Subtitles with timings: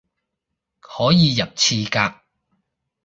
[0.79, 2.21] 可以入廁格